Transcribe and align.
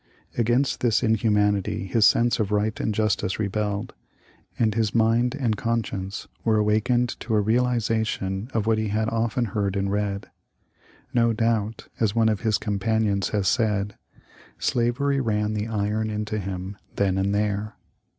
Against 0.35 0.79
this 0.79 1.03
inhumanity 1.03 1.85
his 1.85 2.07
sense 2.07 2.39
of 2.39 2.51
right 2.51 2.79
and 2.79 2.91
justice 2.91 3.37
rebelled, 3.37 3.93
and 4.57 4.73
his 4.73 4.95
mind 4.95 5.35
and 5.35 5.55
conscience 5.55 6.27
were 6.43 6.57
awakened 6.57 7.09
to 7.19 7.35
a 7.35 7.39
realization 7.39 8.49
of 8.51 8.65
what 8.65 8.79
he 8.79 8.87
had 8.87 9.09
often 9.09 9.45
heard 9.53 9.75
and 9.75 9.91
read. 9.91 10.31
No 11.13 11.33
doubt, 11.33 11.87
as 11.99 12.15
one 12.15 12.29
of 12.29 12.41
his 12.41 12.57
compan 12.57 13.05
ions 13.07 13.29
has 13.29 13.47
said," 13.47 13.95
Slavery 14.57 15.21
ran 15.21 15.53
the 15.53 15.67
iron 15.67 16.09
into 16.09 16.39
him 16.39 16.77
then 16.95 17.19
and 17.19 17.31
there." 17.35 17.75